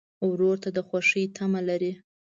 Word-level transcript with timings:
ورور 0.29 0.55
ته 0.63 0.69
د 0.77 0.79
خوښۍ 0.87 1.23
تمه 1.35 1.61
لرې. 1.67 1.93